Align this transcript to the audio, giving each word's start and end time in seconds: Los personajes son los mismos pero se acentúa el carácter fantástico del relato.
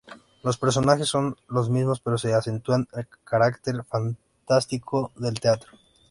Los 0.41 0.57
personajes 0.57 1.07
son 1.09 1.35
los 1.47 1.69
mismos 1.69 1.99
pero 1.99 2.17
se 2.17 2.33
acentúa 2.33 2.77
el 2.77 3.07
carácter 3.23 3.83
fantástico 3.83 5.11
del 5.15 5.35
relato. 5.35 5.67